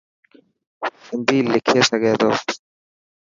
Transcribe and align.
سنڌي 1.05 1.37
لکي 1.51 1.79
سگھي 1.89 2.13
ٿو. 2.19 2.29